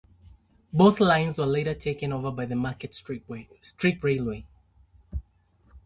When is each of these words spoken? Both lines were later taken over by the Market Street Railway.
Both 0.73 0.99
lines 0.99 1.37
were 1.37 1.45
later 1.45 1.75
taken 1.75 2.11
over 2.11 2.31
by 2.31 2.47
the 2.47 2.55
Market 2.55 2.95
Street 2.95 3.23
Railway. 3.29 4.47